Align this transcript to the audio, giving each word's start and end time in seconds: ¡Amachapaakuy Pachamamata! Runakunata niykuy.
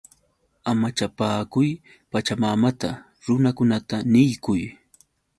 ¡Amachapaakuy 0.69 1.69
Pachamamata! 2.11 2.89
Runakunata 3.25 3.97
niykuy. 4.11 4.61